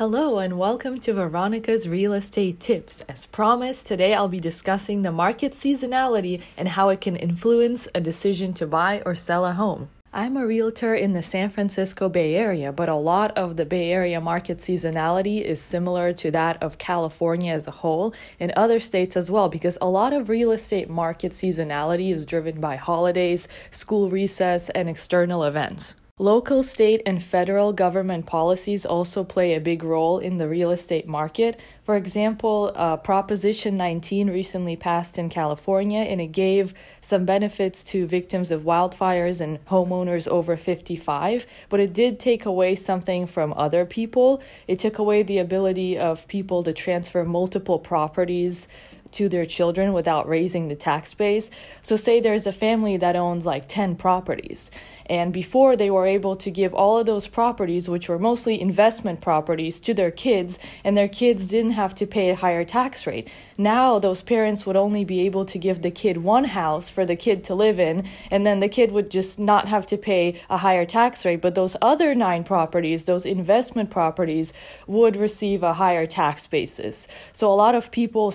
Hello 0.00 0.38
and 0.38 0.58
welcome 0.58 0.98
to 1.00 1.12
Veronica's 1.12 1.86
Real 1.86 2.14
Estate 2.14 2.58
Tips. 2.58 3.02
As 3.02 3.26
promised, 3.26 3.86
today 3.86 4.14
I'll 4.14 4.28
be 4.28 4.40
discussing 4.40 5.02
the 5.02 5.12
market 5.12 5.52
seasonality 5.52 6.40
and 6.56 6.68
how 6.68 6.88
it 6.88 7.02
can 7.02 7.16
influence 7.16 7.86
a 7.94 8.00
decision 8.00 8.54
to 8.54 8.66
buy 8.66 9.02
or 9.04 9.14
sell 9.14 9.44
a 9.44 9.52
home. 9.52 9.90
I'm 10.10 10.38
a 10.38 10.46
realtor 10.46 10.94
in 10.94 11.12
the 11.12 11.20
San 11.20 11.50
Francisco 11.50 12.08
Bay 12.08 12.34
Area, 12.34 12.72
but 12.72 12.88
a 12.88 12.94
lot 12.94 13.36
of 13.36 13.58
the 13.58 13.66
Bay 13.66 13.92
Area 13.92 14.22
market 14.22 14.56
seasonality 14.56 15.42
is 15.42 15.60
similar 15.60 16.14
to 16.14 16.30
that 16.30 16.62
of 16.62 16.78
California 16.78 17.52
as 17.52 17.66
a 17.66 17.70
whole 17.70 18.14
and 18.40 18.52
other 18.52 18.80
states 18.80 19.18
as 19.18 19.30
well, 19.30 19.50
because 19.50 19.76
a 19.82 19.90
lot 19.90 20.14
of 20.14 20.30
real 20.30 20.50
estate 20.50 20.88
market 20.88 21.32
seasonality 21.32 22.10
is 22.10 22.24
driven 22.24 22.58
by 22.58 22.76
holidays, 22.76 23.48
school 23.70 24.08
recess, 24.08 24.70
and 24.70 24.88
external 24.88 25.44
events. 25.44 25.94
Local, 26.20 26.62
state, 26.62 27.00
and 27.06 27.22
federal 27.22 27.72
government 27.72 28.26
policies 28.26 28.84
also 28.84 29.24
play 29.24 29.54
a 29.54 29.58
big 29.60 29.82
role 29.82 30.18
in 30.18 30.36
the 30.36 30.46
real 30.46 30.70
estate 30.70 31.08
market. 31.08 31.58
For 31.82 31.96
example, 31.96 32.72
uh, 32.74 32.98
Proposition 32.98 33.78
19 33.78 34.28
recently 34.28 34.76
passed 34.76 35.16
in 35.16 35.30
California 35.30 36.00
and 36.00 36.20
it 36.20 36.26
gave 36.26 36.74
some 37.00 37.24
benefits 37.24 37.82
to 37.84 38.06
victims 38.06 38.50
of 38.50 38.64
wildfires 38.64 39.40
and 39.40 39.64
homeowners 39.64 40.28
over 40.28 40.58
55, 40.58 41.46
but 41.70 41.80
it 41.80 41.94
did 41.94 42.20
take 42.20 42.44
away 42.44 42.74
something 42.74 43.26
from 43.26 43.54
other 43.54 43.86
people. 43.86 44.42
It 44.68 44.78
took 44.78 44.98
away 44.98 45.22
the 45.22 45.38
ability 45.38 45.96
of 45.96 46.28
people 46.28 46.62
to 46.64 46.74
transfer 46.74 47.24
multiple 47.24 47.78
properties 47.78 48.68
to 49.12 49.28
their 49.28 49.44
children 49.44 49.92
without 49.92 50.28
raising 50.28 50.68
the 50.68 50.74
tax 50.74 51.14
base. 51.14 51.50
So, 51.82 51.96
say 51.96 52.20
there's 52.20 52.46
a 52.46 52.52
family 52.52 52.96
that 52.96 53.16
owns 53.16 53.46
like 53.46 53.68
10 53.68 53.96
properties, 53.96 54.70
and 55.10 55.32
before 55.32 55.74
they 55.74 55.90
were 55.90 56.06
able 56.06 56.36
to 56.36 56.52
give 56.52 56.72
all 56.72 56.96
of 56.96 57.06
those 57.06 57.26
properties, 57.26 57.88
which 57.88 58.08
were 58.08 58.18
mostly 58.18 58.60
investment 58.60 59.20
properties, 59.20 59.80
to 59.80 59.92
their 59.92 60.12
kids, 60.12 60.60
and 60.84 60.96
their 60.96 61.08
kids 61.08 61.48
didn't 61.48 61.72
have 61.72 61.96
to 61.96 62.06
pay 62.06 62.30
a 62.30 62.36
higher 62.36 62.64
tax 62.64 63.08
rate. 63.08 63.28
Now, 63.58 63.98
those 63.98 64.22
parents 64.22 64.64
would 64.64 64.76
only 64.76 65.04
be 65.04 65.20
able 65.22 65.44
to 65.46 65.58
give 65.58 65.82
the 65.82 65.90
kid 65.90 66.18
one 66.18 66.44
house 66.44 66.88
for 66.88 67.04
the 67.04 67.16
kid 67.16 67.42
to 67.44 67.54
live 67.56 67.80
in, 67.80 68.08
and 68.30 68.46
then 68.46 68.60
the 68.60 68.68
kid 68.68 68.92
would 68.92 69.10
just 69.10 69.38
not 69.38 69.66
have 69.66 69.84
to 69.88 69.96
pay 69.96 70.40
a 70.48 70.58
higher 70.58 70.86
tax 70.86 71.26
rate. 71.26 71.40
But 71.40 71.56
those 71.56 71.76
other 71.82 72.14
nine 72.14 72.44
properties, 72.44 73.04
those 73.04 73.26
investment 73.26 73.90
properties, 73.90 74.52
would 74.86 75.16
receive 75.16 75.62
a 75.62 75.74
higher 75.74 76.06
tax 76.06 76.46
basis. 76.46 77.08
So, 77.32 77.52
a 77.52 77.54
lot 77.54 77.74
of 77.74 77.90
people 77.90 78.30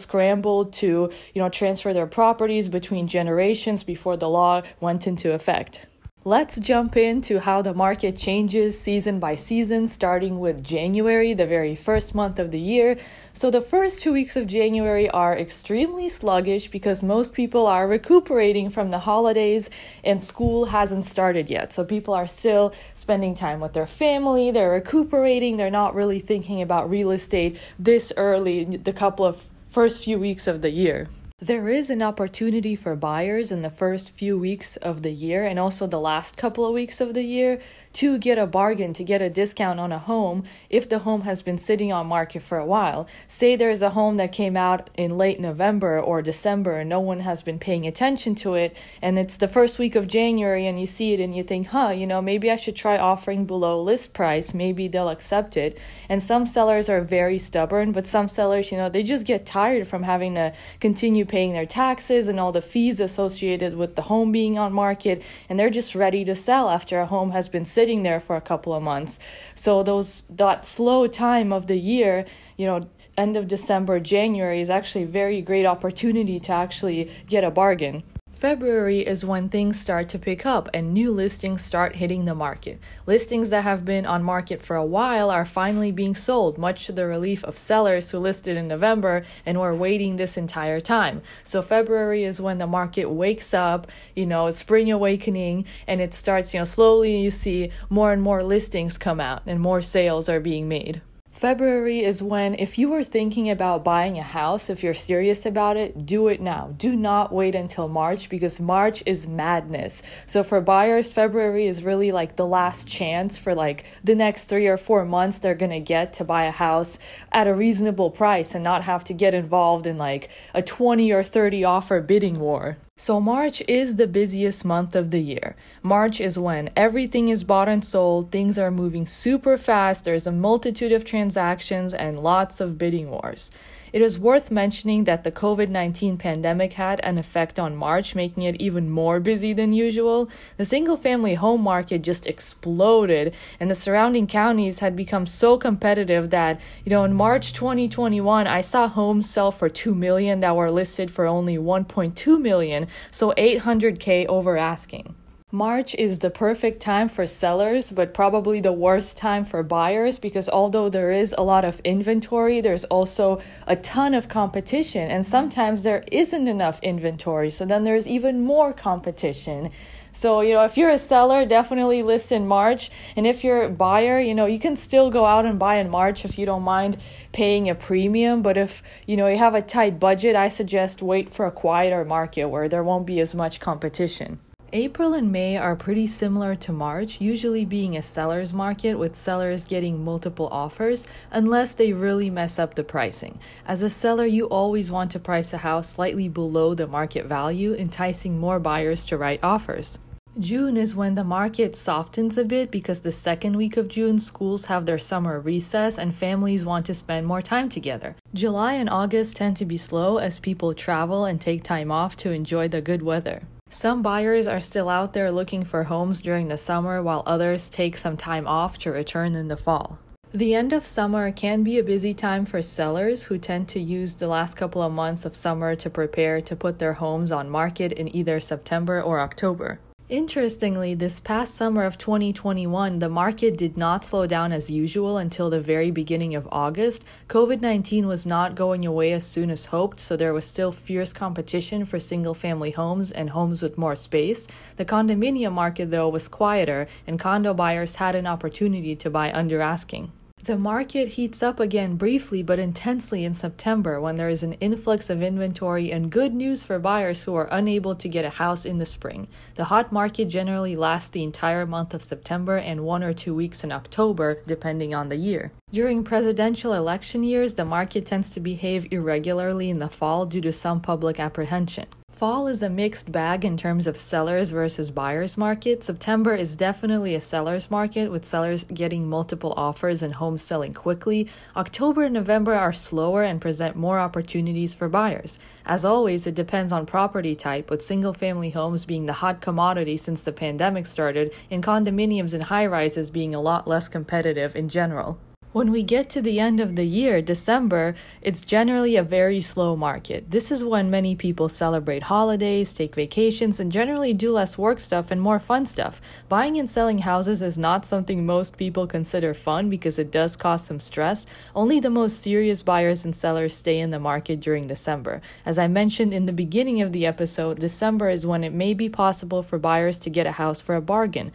scrambled 0.66 0.74
to, 0.74 1.16
you 1.34 1.42
know, 1.42 1.50
transfer 1.50 1.94
their 1.94 2.08
properties 2.08 2.70
between 2.70 3.08
generations 3.08 3.84
before 3.84 4.18
the 4.18 4.30
law 4.30 4.62
went 4.80 5.08
into 5.08 5.34
effect. 5.34 5.88
Let's 6.28 6.60
jump 6.60 6.98
into 6.98 7.40
how 7.40 7.62
the 7.62 7.76
market 7.76 8.18
changes 8.18 8.80
season 8.80 9.20
by 9.20 9.36
season, 9.36 9.88
starting 9.88 10.40
with 10.40 10.64
January, 10.64 11.36
the 11.36 11.46
very 11.46 11.76
first 11.76 12.16
month 12.16 12.40
of 12.40 12.50
the 12.50 12.60
year. 12.60 12.98
So, 13.34 13.52
the 13.52 13.62
first 13.62 14.02
two 14.02 14.12
weeks 14.12 14.36
of 14.36 14.48
January 14.48 15.08
are 15.08 15.38
extremely 15.38 16.10
sluggish 16.10 16.72
because 16.72 17.04
most 17.04 17.36
people 17.36 17.68
are 17.68 17.88
recuperating 17.88 18.72
from 18.72 18.90
the 18.90 19.06
holidays 19.06 19.70
and 20.04 20.20
school 20.20 20.66
hasn't 20.66 21.06
started 21.06 21.48
yet. 21.48 21.72
So, 21.74 21.86
people 21.86 22.16
are 22.16 22.28
still 22.28 22.74
spending 22.96 23.36
time 23.36 23.60
with 23.60 23.74
their 23.74 23.86
family, 23.86 24.50
they're 24.50 24.72
recuperating, 24.72 25.58
they're 25.58 25.70
not 25.70 25.94
really 25.94 26.20
thinking 26.20 26.64
about 26.64 26.90
real 26.90 27.12
estate 27.12 27.60
this 27.78 28.12
early, 28.18 28.64
the 28.64 28.94
couple 28.94 29.26
of 29.26 29.46
first 29.76 30.06
few 30.06 30.18
weeks 30.18 30.48
of 30.48 30.62
the 30.62 30.70
year. 30.70 31.10
There 31.42 31.68
is 31.68 31.90
an 31.90 32.02
opportunity 32.02 32.78
for 32.78 32.96
buyers 32.96 33.52
in 33.52 33.62
the 33.62 33.70
first 33.70 34.12
few 34.12 34.38
weeks 34.40 34.78
of 34.78 35.02
the 35.02 35.12
year 35.12 35.46
and 35.46 35.60
also 35.60 35.86
the 35.86 36.00
last 36.00 36.38
couple 36.38 36.66
of 36.66 36.74
weeks 36.74 37.02
of 37.02 37.14
the 37.14 37.24
year 37.24 37.60
to 37.92 38.18
get 38.18 38.38
a 38.38 38.48
bargain, 38.48 38.94
to 38.94 39.04
get 39.04 39.22
a 39.22 39.30
discount 39.30 39.78
on 39.78 39.92
a 39.92 40.00
home 40.00 40.46
if 40.70 40.88
the 40.88 41.00
home 41.00 41.22
has 41.22 41.42
been 41.42 41.58
sitting 41.58 41.92
on 41.92 42.08
market 42.08 42.42
for 42.42 42.58
a 42.58 42.66
while. 42.66 43.06
Say 43.28 43.58
there's 43.58 43.82
a 43.82 43.90
home 43.90 44.16
that 44.16 44.32
came 44.32 44.56
out 44.56 44.90
in 44.96 45.18
late 45.18 45.42
November 45.42 46.00
or 46.00 46.22
December 46.22 46.78
and 46.80 46.90
no 46.90 47.02
one 47.02 47.20
has 47.20 47.42
been 47.42 47.60
paying 47.60 47.86
attention 47.86 48.34
to 48.36 48.54
it 48.54 48.76
and 49.02 49.20
it's 49.20 49.36
the 49.36 49.50
first 49.50 49.78
week 49.78 49.96
of 49.96 50.08
January 50.08 50.66
and 50.66 50.80
you 50.80 50.86
see 50.86 51.14
it 51.14 51.20
and 51.20 51.36
you 51.36 51.44
think, 51.44 51.68
"Huh, 51.68 51.90
you 51.90 52.08
know, 52.08 52.22
maybe 52.22 52.50
I 52.50 52.56
should 52.56 52.78
try 52.78 52.98
offering 52.98 53.44
below 53.44 53.82
list 53.82 54.14
price, 54.14 54.54
maybe 54.54 54.88
they'll 54.88 55.10
accept 55.10 55.58
it." 55.58 55.78
And 56.08 56.24
some 56.24 56.46
sellers 56.46 56.88
are 56.88 57.02
very 57.02 57.40
stubborn, 57.40 57.92
but 57.92 58.08
some 58.08 58.30
sellers, 58.30 58.72
you 58.72 58.78
know, 58.78 58.88
they 58.88 59.04
just 59.04 59.26
get 59.26 59.46
tired 59.46 59.86
from 59.86 60.04
having 60.04 60.36
to 60.36 60.54
continue 60.80 61.25
paying 61.26 61.54
their 61.54 61.66
taxes 61.66 62.28
and 62.28 62.40
all 62.40 62.52
the 62.52 62.62
fees 62.62 63.00
associated 63.00 63.76
with 63.76 63.96
the 63.96 64.04
home 64.04 64.32
being 64.32 64.58
on 64.58 64.74
market 64.74 65.22
and 65.50 65.60
they're 65.60 65.70
just 65.70 65.96
ready 65.96 66.26
to 66.26 66.36
sell 66.36 66.70
after 66.70 67.00
a 67.00 67.06
home 67.06 67.32
has 67.32 67.48
been 67.48 67.66
sitting 67.66 68.04
there 68.04 68.20
for 68.20 68.36
a 68.36 68.42
couple 68.42 68.74
of 68.74 68.84
months. 68.84 69.20
So 69.56 69.84
those 69.84 70.24
that 70.30 70.66
slow 70.66 71.08
time 71.08 71.52
of 71.52 71.68
the 71.68 71.78
year, 71.78 72.26
you 72.58 72.66
know, 72.66 72.82
end 73.18 73.38
of 73.38 73.48
December, 73.48 74.00
January 74.00 74.62
is 74.62 74.70
actually 74.70 75.04
a 75.04 75.08
very 75.08 75.42
great 75.42 75.66
opportunity 75.66 76.40
to 76.40 76.52
actually 76.52 77.12
get 77.28 77.44
a 77.44 77.52
bargain. 77.52 78.04
February 78.36 79.00
is 79.00 79.24
when 79.24 79.48
things 79.48 79.80
start 79.80 80.10
to 80.10 80.20
pick 80.20 80.46
up 80.46 80.68
and 80.74 80.94
new 80.94 81.10
listings 81.10 81.64
start 81.64 81.96
hitting 81.96 82.26
the 82.26 82.36
market. 82.36 82.78
Listings 83.06 83.50
that 83.50 83.64
have 83.64 83.86
been 83.86 84.06
on 84.06 84.22
market 84.22 84.62
for 84.62 84.76
a 84.76 84.86
while 84.86 85.32
are 85.32 85.46
finally 85.46 85.90
being 85.90 86.14
sold, 86.14 86.58
much 86.58 86.86
to 86.86 86.92
the 86.92 87.06
relief 87.06 87.46
of 87.46 87.56
sellers 87.56 88.12
who 88.12 88.20
listed 88.20 88.58
in 88.58 88.68
November 88.68 89.24
and 89.46 89.58
were 89.58 89.74
waiting 89.74 90.18
this 90.18 90.36
entire 90.36 90.82
time. 90.82 91.22
So 91.46 91.62
February 91.62 92.26
is 92.26 92.42
when 92.42 92.58
the 92.58 92.68
market 92.68 93.10
wakes 93.10 93.54
up, 93.54 93.88
you 94.18 94.26
know, 94.26 94.52
spring 94.52 94.92
awakening, 94.92 95.64
and 95.88 96.02
it 96.02 96.14
starts, 96.14 96.54
you 96.54 96.60
know, 96.60 96.66
slowly 96.66 97.16
you 97.18 97.32
see 97.32 97.72
more 97.90 98.12
and 98.12 98.22
more 98.22 98.44
listings 98.44 98.98
come 98.98 99.22
out 99.22 99.44
and 99.46 99.62
more 99.62 99.82
sales 99.82 100.28
are 100.28 100.42
being 100.42 100.68
made. 100.68 101.02
February 101.36 102.00
is 102.02 102.24
when, 102.24 102.56
if 102.56 102.78
you 102.78 102.88
were 102.88 103.04
thinking 103.04 103.50
about 103.50 103.84
buying 103.84 104.18
a 104.18 104.24
house, 104.24 104.70
if 104.70 104.82
you're 104.82 104.94
serious 104.94 105.46
about 105.46 105.76
it, 105.76 106.06
do 106.06 106.30
it 106.30 106.40
now. 106.40 106.74
Do 106.78 106.96
not 106.96 107.34
wait 107.34 107.56
until 107.56 107.90
March 107.90 108.30
because 108.30 108.58
March 108.58 109.04
is 109.06 109.28
madness. 109.28 110.02
So, 110.28 110.44
for 110.44 110.62
buyers, 110.62 111.12
February 111.12 111.68
is 111.68 111.84
really 111.84 112.14
like 112.14 112.38
the 112.38 112.48
last 112.48 112.88
chance 112.88 113.38
for 113.38 113.54
like 113.54 113.84
the 114.02 114.16
next 114.16 114.46
three 114.46 114.68
or 114.68 114.78
four 114.78 115.04
months 115.04 115.40
they're 115.40 115.56
gonna 115.56 115.82
get 115.82 116.14
to 116.14 116.24
buy 116.24 116.46
a 116.46 116.52
house 116.52 117.00
at 117.34 117.48
a 117.48 117.54
reasonable 117.54 118.12
price 118.12 118.56
and 118.56 118.64
not 118.64 118.84
have 118.84 119.04
to 119.04 119.14
get 119.14 119.34
involved 119.34 119.86
in 119.86 119.98
like 119.98 120.30
a 120.54 120.62
20 120.62 121.12
or 121.12 121.22
30 121.22 121.66
offer 121.66 122.00
bidding 122.00 122.40
war. 122.40 122.78
So, 122.98 123.20
March 123.20 123.62
is 123.68 123.98
the 123.98 124.08
busiest 124.08 124.64
month 124.64 124.96
of 124.96 125.12
the 125.12 125.20
year. 125.20 125.58
March 125.84 126.22
is 126.22 126.40
when 126.40 126.70
everything 126.78 127.28
is 127.28 127.44
bought 127.44 127.68
and 127.68 127.84
sold, 127.84 128.32
things 128.32 128.58
are 128.58 128.72
moving 128.72 129.06
super 129.06 129.58
fast, 129.58 130.06
there's 130.06 130.26
a 130.26 130.32
multitude 130.32 130.94
of 130.94 131.04
transactions, 131.04 131.94
and 131.94 132.24
lots 132.24 132.62
of 132.62 132.78
bidding 132.78 133.12
wars. 133.12 133.52
It 133.96 134.02
is 134.02 134.20
worth 134.20 134.52
mentioning 134.52 135.06
that 135.06 135.24
the 135.24 135.32
COVID 135.32 135.70
19 135.70 136.18
pandemic 136.18 136.74
had 136.74 137.00
an 137.00 137.18
effect 137.18 137.58
on 137.58 137.78
March, 137.78 138.14
making 138.14 138.44
it 138.44 138.60
even 138.60 138.90
more 138.90 139.22
busy 139.22 139.54
than 139.54 139.72
usual. 139.72 140.30
The 140.58 140.66
single 140.66 140.98
family 140.98 141.36
home 141.36 141.62
market 141.62 142.02
just 142.02 142.28
exploded, 142.28 143.34
and 143.58 143.72
the 143.72 143.74
surrounding 143.74 144.28
counties 144.28 144.80
had 144.80 144.98
become 144.98 145.26
so 145.26 145.58
competitive 145.58 146.30
that, 146.32 146.60
you 146.84 146.90
know, 146.90 147.06
in 147.06 147.14
March 147.14 147.54
2021, 147.54 148.46
I 148.48 148.60
saw 148.60 148.90
homes 148.90 149.30
sell 149.30 149.54
for 149.54 149.70
2 149.70 149.96
million 149.96 150.42
that 150.42 150.58
were 150.58 150.70
listed 150.70 151.10
for 151.10 151.26
only 151.26 151.58
1.2 151.58 152.42
million, 152.42 152.88
so 153.12 153.34
800k 153.38 154.26
over 154.26 154.58
asking. 154.58 155.16
March 155.56 155.96
is 155.96 156.20
the 156.20 156.30
perfect 156.30 156.82
time 156.82 157.08
for 157.08 157.26
sellers, 157.26 157.90
but 157.90 158.14
probably 158.14 158.60
the 158.60 158.74
worst 158.74 159.16
time 159.16 159.46
for 159.46 159.64
buyers 159.64 160.20
because 160.20 160.50
although 160.50 160.90
there 160.90 161.14
is 161.14 161.34
a 161.38 161.42
lot 161.42 161.64
of 161.64 161.80
inventory, 161.86 162.60
there's 162.60 162.84
also 162.84 163.40
a 163.66 163.78
ton 163.78 164.14
of 164.14 164.28
competition, 164.28 165.10
and 165.10 165.24
sometimes 165.24 165.84
there 165.84 166.04
isn't 166.12 166.50
enough 166.50 166.82
inventory, 166.84 167.50
so 167.50 167.66
then 167.66 167.86
there's 167.86 168.06
even 168.06 168.44
more 168.44 168.74
competition. 168.74 169.72
So, 170.12 170.42
you 170.42 170.56
know, 170.56 170.66
if 170.66 170.76
you're 170.76 170.90
a 170.90 171.00
seller, 171.00 171.46
definitely 171.46 172.04
list 172.04 172.34
in 172.34 172.48
March. 172.48 172.90
And 173.16 173.28
if 173.28 173.44
you're 173.44 173.64
a 173.64 173.70
buyer, 173.70 174.18
you 174.20 174.34
know, 174.34 174.46
you 174.46 174.60
can 174.60 174.78
still 174.78 175.10
go 175.10 175.26
out 175.26 175.46
and 175.46 175.60
buy 175.60 175.76
in 175.76 175.90
March 175.90 176.24
if 176.24 176.38
you 176.38 176.46
don't 176.46 176.64
mind 176.64 176.98
paying 177.34 177.70
a 177.70 177.76
premium. 177.76 178.42
But 178.42 178.56
if, 178.56 178.82
you 179.06 179.18
know, 179.18 179.28
you 179.28 179.38
have 179.38 179.56
a 179.56 179.62
tight 179.62 180.00
budget, 180.00 180.38
I 180.38 180.48
suggest 180.48 181.02
wait 181.02 181.32
for 181.32 181.46
a 181.46 181.52
quieter 181.52 182.06
market 182.06 182.46
where 182.46 182.70
there 182.70 182.82
won't 182.82 183.06
be 183.06 183.20
as 183.20 183.36
much 183.36 183.60
competition. 183.60 184.40
April 184.74 185.14
and 185.14 185.32
May 185.32 185.58
are 185.58 185.76
pretty 185.76 186.06
similar 186.06 186.56
to 186.56 186.74
March, 186.74 187.22
usually 187.22 187.64
being 187.64 187.96
a 187.96 188.04
seller's 188.04 188.54
market 188.54 188.96
with 188.96 189.16
sellers 189.16 189.64
getting 189.66 190.04
multiple 190.04 190.50
offers 190.52 191.08
unless 191.32 191.76
they 191.76 191.94
really 191.94 192.30
mess 192.30 192.60
up 192.60 192.76
the 192.76 192.84
pricing. 192.84 193.40
As 193.66 193.82
a 193.82 193.90
seller, 193.90 194.26
you 194.26 194.48
always 194.48 194.92
want 194.92 195.12
to 195.12 195.20
price 195.20 195.54
a 195.54 195.60
house 195.60 195.90
slightly 195.90 196.28
below 196.28 196.74
the 196.74 196.88
market 196.88 197.26
value, 197.26 197.74
enticing 197.74 198.40
more 198.40 198.60
buyers 198.60 199.06
to 199.06 199.18
write 199.18 199.44
offers. 199.44 199.98
June 200.40 200.76
is 200.76 200.94
when 200.94 201.16
the 201.16 201.24
market 201.24 201.78
softens 201.78 202.38
a 202.38 202.44
bit 202.44 202.70
because 202.70 203.00
the 203.00 203.12
second 203.14 203.56
week 203.56 203.78
of 203.78 203.88
June, 203.88 204.20
schools 204.20 204.66
have 204.66 204.86
their 204.86 205.00
summer 205.00 205.40
recess 205.40 205.98
and 205.98 206.14
families 206.14 206.66
want 206.66 206.86
to 206.88 206.94
spend 206.94 207.26
more 207.26 207.42
time 207.42 207.70
together. 207.70 208.18
July 208.34 208.74
and 208.74 208.90
August 208.90 209.38
tend 209.38 209.56
to 209.56 209.66
be 209.66 209.78
slow 209.78 210.18
as 210.18 210.40
people 210.40 210.74
travel 210.74 211.24
and 211.24 211.40
take 211.40 211.64
time 211.64 211.90
off 211.90 212.18
to 212.18 212.32
enjoy 212.32 212.68
the 212.68 212.82
good 212.82 213.02
weather. 213.02 213.44
Some 213.76 214.02
buyers 214.02 214.48
are 214.48 214.62
still 214.62 214.88
out 214.88 215.12
there 215.12 215.32
looking 215.32 215.66
for 215.66 215.84
homes 215.84 216.22
during 216.22 216.48
the 216.48 216.58
summer 216.58 217.04
while 217.04 217.24
others 217.26 217.70
take 217.70 217.98
some 217.98 218.16
time 218.16 218.48
off 218.48 218.78
to 218.80 218.92
return 218.92 219.36
in 219.36 219.50
the 219.50 219.58
fall. 219.58 220.00
The 220.32 220.56
end 220.56 220.72
of 220.72 220.86
summer 220.86 221.32
can 221.32 221.64
be 221.64 221.78
a 221.78 221.84
busy 221.84 222.14
time 222.14 222.46
for 222.46 222.62
sellers 222.62 223.24
who 223.24 223.38
tend 223.38 223.68
to 223.70 223.80
use 223.80 224.16
the 224.16 224.28
last 224.28 224.56
couple 224.56 224.82
of 224.82 224.94
months 224.94 225.26
of 225.26 225.36
summer 225.36 225.76
to 225.76 225.90
prepare 225.90 226.42
to 226.42 226.56
put 226.56 226.80
their 226.80 226.94
homes 226.94 227.32
on 227.32 227.50
market 227.50 227.92
in 227.92 228.16
either 228.16 228.40
September 228.40 229.02
or 229.02 229.20
October. 229.20 229.80
Interestingly, 230.08 230.94
this 230.94 231.20
past 231.20 231.56
summer 231.56 231.84
of 231.84 231.98
2021, 231.98 233.00
the 233.00 233.10
market 233.10 233.58
did 233.58 233.76
not 233.76 234.06
slow 234.06 234.28
down 234.28 234.52
as 234.52 234.70
usual 234.70 235.18
until 235.18 235.50
the 235.50 235.60
very 235.60 235.90
beginning 235.90 236.36
of 236.36 236.48
August. 236.52 237.04
COVID 237.28 237.60
19 237.60 238.06
was 238.06 238.24
not 238.24 238.54
going 238.54 238.86
away 238.86 239.14
as 239.14 239.26
soon 239.26 239.50
as 239.50 239.66
hoped, 239.66 240.00
so 240.00 240.16
there 240.16 240.32
was 240.32 240.46
still 240.46 240.72
fierce 240.72 241.12
competition 241.12 241.86
for 241.86 242.00
single 242.00 242.36
family 242.36 242.70
homes 242.70 243.10
and 243.10 243.32
homes 243.32 243.64
with 243.64 243.80
more 243.80 243.96
space. 243.96 244.48
The 244.76 244.86
condominium 244.86 245.54
market, 245.54 245.90
though, 245.90 246.10
was 246.10 246.28
quieter, 246.28 246.88
and 247.08 247.20
condo 247.20 247.56
buyers 247.56 247.96
had 247.96 248.14
an 248.14 248.28
opportunity 248.28 248.96
to 248.98 249.10
buy 249.10 249.34
under 249.34 249.60
asking. 249.60 250.12
The 250.46 250.60
market 250.60 251.08
heats 251.08 251.42
up 251.42 251.60
again 251.60 251.96
briefly 251.96 252.44
but 252.44 252.60
intensely 252.60 253.26
in 253.26 253.34
September 253.34 254.00
when 254.00 254.16
there 254.16 254.30
is 254.30 254.44
an 254.44 254.54
influx 254.54 255.10
of 255.10 255.24
inventory 255.24 255.92
and 255.92 256.12
good 256.12 256.36
news 256.36 256.62
for 256.62 256.78
buyers 256.78 257.24
who 257.24 257.34
are 257.34 257.50
unable 257.50 257.96
to 257.96 258.08
get 258.08 258.26
a 258.26 258.30
house 258.30 258.64
in 258.64 258.78
the 258.78 258.86
spring. 258.86 259.28
The 259.56 259.64
hot 259.64 259.92
market 259.92 260.26
generally 260.26 260.76
lasts 260.76 261.10
the 261.10 261.24
entire 261.24 261.66
month 261.66 261.96
of 261.96 262.04
September 262.04 262.58
and 262.58 262.86
one 262.86 263.04
or 263.04 263.12
two 263.12 263.34
weeks 263.34 263.64
in 263.64 263.72
October, 263.72 264.44
depending 264.46 264.94
on 264.94 265.10
the 265.10 265.16
year. 265.16 265.52
During 265.72 266.04
presidential 266.04 266.74
election 266.74 267.24
years, 267.24 267.56
the 267.56 267.66
market 267.66 268.06
tends 268.06 268.30
to 268.36 268.40
behave 268.40 268.94
irregularly 268.94 269.72
in 269.72 269.80
the 269.80 269.90
fall 269.90 270.28
due 270.28 270.42
to 270.42 270.54
some 270.54 270.80
public 270.80 271.20
apprehension. 271.20 271.88
Fall 272.16 272.48
is 272.48 272.64
a 272.64 272.70
mixed 272.70 273.12
bag 273.12 273.44
in 273.44 273.58
terms 273.58 273.88
of 273.88 273.98
sellers 273.98 274.52
versus 274.52 274.90
buyers 274.90 275.36
market. 275.36 275.84
September 275.84 276.34
is 276.34 276.56
definitely 276.56 277.14
a 277.14 277.20
seller's 277.20 277.70
market 277.70 278.10
with 278.10 278.24
sellers 278.24 278.64
getting 278.64 279.10
multiple 279.10 279.54
offers 279.58 280.02
and 280.02 280.14
homes 280.14 280.42
selling 280.42 280.74
quickly. 280.74 281.28
October 281.58 282.04
and 282.04 282.14
November 282.14 282.54
are 282.54 282.72
slower 282.72 283.24
and 283.24 283.42
present 283.42 283.76
more 283.76 284.00
opportunities 284.00 284.74
for 284.74 284.88
buyers. 284.88 285.42
As 285.66 285.84
always, 285.84 286.26
it 286.26 286.36
depends 286.36 286.72
on 286.72 286.86
property 286.86 287.36
type, 287.36 287.70
with 287.70 287.82
single 287.82 288.14
family 288.14 288.52
homes 288.52 288.86
being 288.86 289.08
the 289.08 289.12
hot 289.12 289.42
commodity 289.42 289.98
since 289.98 290.24
the 290.24 290.32
pandemic 290.32 290.88
started 290.88 291.34
and 291.52 291.62
condominiums 291.62 292.34
and 292.34 292.44
high 292.44 292.66
rises 292.66 293.10
being 293.10 293.36
a 293.36 293.42
lot 293.42 293.68
less 293.68 293.90
competitive 293.90 294.56
in 294.56 294.70
general. 294.70 295.20
When 295.56 295.72
we 295.72 295.84
get 295.84 296.10
to 296.10 296.22
the 296.22 296.38
end 296.38 296.60
of 296.60 296.76
the 296.76 296.84
year, 296.84 297.22
December, 297.22 297.96
it's 298.22 298.44
generally 298.44 298.98
a 298.98 299.04
very 299.04 299.40
slow 299.40 299.78
market. 299.78 300.30
This 300.30 300.52
is 300.52 300.66
when 300.66 300.90
many 300.90 301.16
people 301.16 301.48
celebrate 301.48 302.04
holidays, 302.04 302.74
take 302.74 302.94
vacations, 302.94 303.58
and 303.58 303.72
generally 303.72 304.12
do 304.12 304.34
less 304.34 304.58
work 304.58 304.82
stuff 304.82 305.12
and 305.12 305.22
more 305.22 305.40
fun 305.40 305.66
stuff. 305.66 306.02
Buying 306.28 306.60
and 306.60 306.70
selling 306.70 306.98
houses 306.98 307.42
is 307.42 307.58
not 307.58 307.86
something 307.86 308.26
most 308.26 308.58
people 308.58 308.86
consider 308.86 309.34
fun 309.34 309.70
because 309.70 309.98
it 309.98 310.12
does 310.12 310.36
cause 310.36 310.66
some 310.66 310.82
stress. 310.82 311.26
Only 311.56 311.80
the 311.80 311.90
most 311.90 312.22
serious 312.22 312.62
buyers 312.62 313.06
and 313.06 313.16
sellers 313.16 313.56
stay 313.56 313.80
in 313.80 313.92
the 313.92 313.98
market 313.98 314.42
during 314.42 314.68
December. 314.68 315.22
As 315.46 315.58
I 315.58 315.70
mentioned 315.70 316.14
in 316.14 316.26
the 316.26 316.34
beginning 316.34 316.82
of 316.82 316.92
the 316.92 317.06
episode, 317.06 317.60
December 317.60 318.10
is 318.10 318.28
when 318.28 318.44
it 318.44 318.52
may 318.52 318.74
be 318.74 318.90
possible 318.90 319.42
for 319.42 319.58
buyers 319.58 320.00
to 320.00 320.10
get 320.10 320.28
a 320.28 320.34
house 320.34 320.60
for 320.60 320.76
a 320.76 320.82
bargain. 320.82 321.32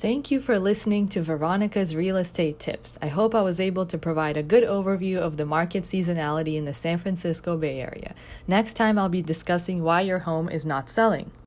Thank 0.00 0.30
you 0.30 0.40
for 0.40 0.58
listening 0.58 1.08
to 1.08 1.20
Veronica's 1.20 1.94
Real 1.94 2.16
Estate 2.16 2.58
Tips. 2.58 2.96
I 3.02 3.08
hope 3.08 3.34
I 3.34 3.42
was 3.42 3.60
able 3.60 3.84
to 3.84 3.98
provide 3.98 4.38
a 4.38 4.42
good 4.42 4.64
overview 4.64 5.18
of 5.18 5.36
the 5.36 5.44
market 5.44 5.82
seasonality 5.82 6.56
in 6.56 6.64
the 6.64 6.72
San 6.72 6.96
Francisco 6.96 7.58
Bay 7.58 7.82
Area. 7.82 8.14
Next 8.48 8.78
time, 8.78 8.98
I'll 8.98 9.10
be 9.10 9.20
discussing 9.20 9.82
why 9.82 10.00
your 10.00 10.20
home 10.20 10.48
is 10.48 10.64
not 10.64 10.88
selling. 10.88 11.30